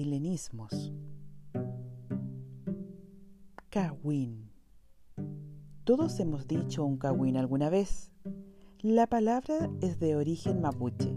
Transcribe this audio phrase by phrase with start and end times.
[0.00, 0.94] Chilenismos.
[3.68, 4.50] Cawin.
[5.84, 8.10] Todos hemos dicho un cawin alguna vez.
[8.80, 11.14] La palabra es de origen mapuche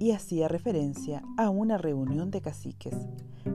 [0.00, 2.96] y hacía referencia a una reunión de caciques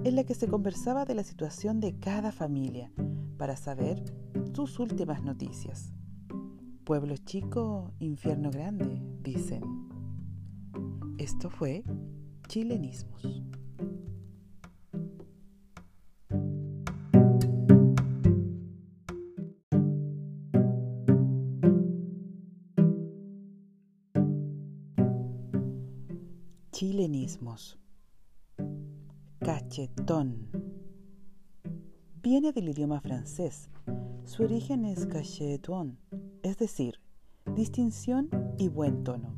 [0.05, 2.89] en la que se conversaba de la situación de cada familia
[3.37, 4.01] para saber
[4.53, 5.91] sus últimas noticias.
[6.85, 9.61] Pueblo chico, infierno grande, dicen.
[11.17, 11.83] Esto fue
[12.47, 13.43] Chilenismos.
[26.79, 27.79] Chilenismos.
[29.39, 30.47] Cachetón.
[32.21, 33.71] Viene del idioma francés.
[34.25, 35.97] Su origen es cacheton,
[36.43, 36.99] es decir,
[37.55, 39.35] distinción y buen tono.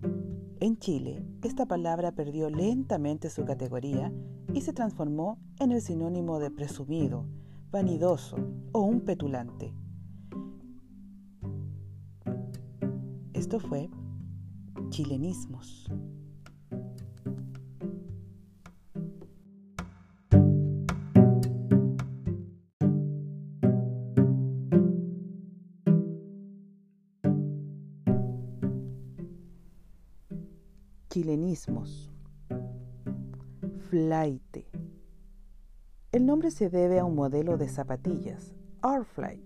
[0.59, 4.11] En Chile, esta palabra perdió lentamente su categoría
[4.53, 7.25] y se transformó en el sinónimo de presumido,
[7.71, 8.35] vanidoso
[8.73, 9.73] o un petulante.
[13.31, 13.89] Esto fue
[14.89, 15.89] chilenismos.
[31.09, 32.11] Chilenismos.
[33.89, 34.57] Flight.
[36.11, 39.43] El nombre se debe a un modelo de zapatillas, R-Flight,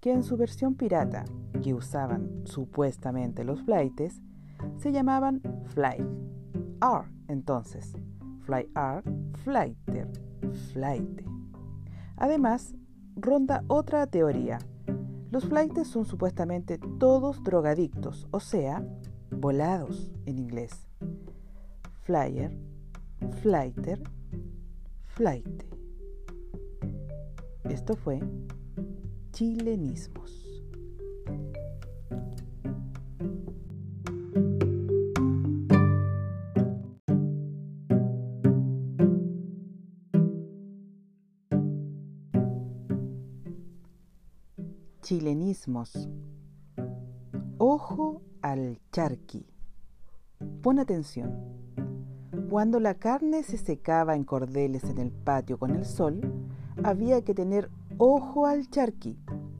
[0.00, 1.24] que en su versión pirata,
[1.62, 4.20] que usaban supuestamente los flightes,
[4.76, 5.40] se llamaban
[5.72, 6.06] Fly.
[6.82, 7.94] R, entonces.
[8.42, 9.02] Fly R,
[9.44, 10.10] Flighter,
[10.74, 11.22] Flight.
[12.18, 12.74] Además,
[13.16, 14.58] ronda otra teoría.
[15.30, 18.84] Los flightes son supuestamente todos drogadictos, o sea,
[19.30, 20.86] volados en inglés.
[22.02, 22.56] Flyer,
[23.42, 24.02] flighter,
[25.06, 25.64] flight.
[27.64, 28.20] Esto fue
[29.32, 30.34] chilenismos.
[45.02, 46.08] Chilenismos.
[47.56, 49.46] Ojo al charqui.
[50.62, 51.34] Pon atención.
[52.48, 56.20] Cuando la carne se secaba en cordeles en el patio con el sol,
[56.82, 59.18] había que tener ojo al charqui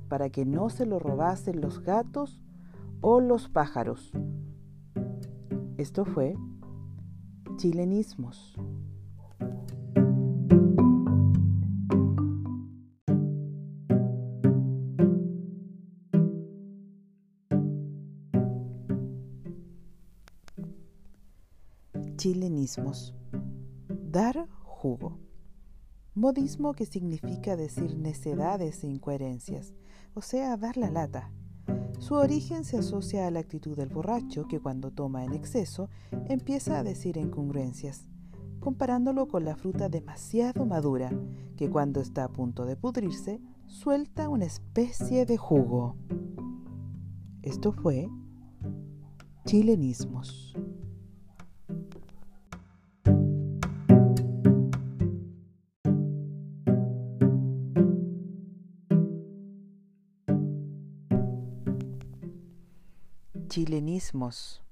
[0.09, 2.41] para que no se lo robasen los gatos
[3.01, 4.13] o los pájaros.
[5.77, 6.37] Esto fue
[7.57, 8.57] chilenismos.
[22.19, 23.15] Chilenismos.
[23.89, 25.21] Dar jugo.
[26.17, 29.73] Modismo que significa decir necedades e incoherencias,
[30.15, 31.31] o sea, dar la lata.
[32.01, 35.91] Su origen se asocia a la actitud del borracho que cuando toma en exceso
[36.29, 38.09] empieza a decir incongruencias,
[38.59, 41.13] comparándolo con la fruta demasiado madura
[41.57, 45.95] que cuando está a punto de pudrirse suelta una especie de jugo.
[47.43, 48.09] Esto fue
[49.45, 50.57] chilenismos.
[63.59, 64.63] Chilenismos.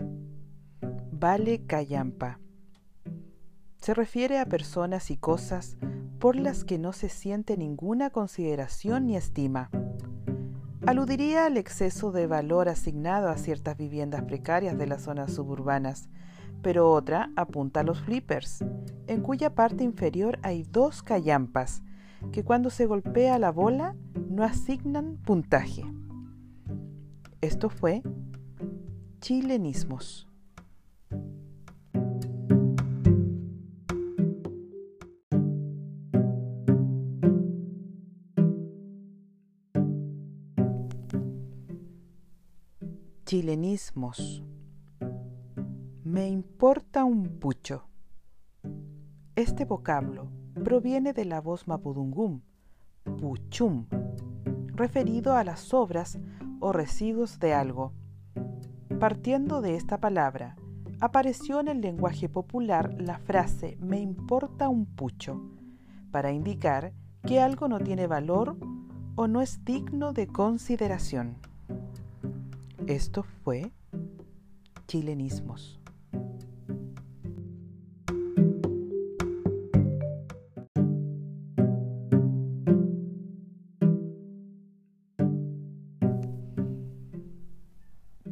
[1.11, 2.39] Vale callampa.
[3.79, 5.77] Se refiere a personas y cosas
[6.21, 9.71] por las que no se siente ninguna consideración ni estima.
[10.87, 16.09] Aludiría al exceso de valor asignado a ciertas viviendas precarias de las zonas suburbanas,
[16.63, 18.65] pero otra apunta a los flippers,
[19.09, 21.83] en cuya parte inferior hay dos callampas
[22.31, 23.97] que cuando se golpea la bola
[24.31, 25.83] no asignan puntaje.
[27.41, 28.05] Esto fue
[29.27, 30.29] Chilenismos.
[43.25, 44.45] Chilenismos.
[46.05, 47.89] Me importa un pucho.
[49.35, 50.31] Este vocablo
[50.63, 52.43] proviene de la voz mapudungum,
[53.19, 53.89] puchum,
[54.67, 56.21] referido a las sobras
[56.61, 57.93] o residuos de algo
[59.01, 60.57] Partiendo de esta palabra,
[61.01, 65.43] apareció en el lenguaje popular la frase me importa un pucho,
[66.11, 66.95] para indicar
[67.27, 68.57] que algo no tiene valor
[69.15, 71.37] o no es digno de consideración.
[72.87, 73.71] Esto fue
[74.87, 75.79] chilenismos.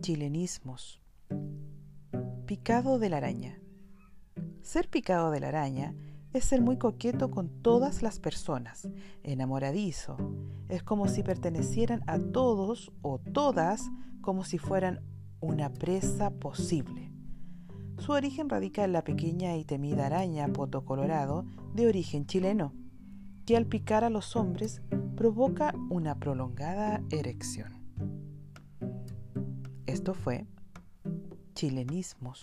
[0.04, 1.00] Chilenismos.
[2.44, 3.58] Picado de la araña.
[4.60, 5.96] Ser picado de la araña
[6.34, 8.86] es ser muy coqueto con todas las personas,
[9.22, 10.18] enamoradizo.
[10.68, 13.90] Es como si pertenecieran a todos o todas
[14.20, 15.00] como si fueran
[15.40, 17.10] una presa posible.
[17.96, 22.74] Su origen radica en la pequeña y temida araña poto colorado de origen chileno,
[23.46, 24.82] que al picar a los hombres
[25.16, 27.83] provoca una prolongada erección.
[29.94, 30.44] Esto fue
[31.54, 32.40] Chilenismos.